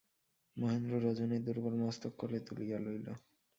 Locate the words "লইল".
2.79-3.07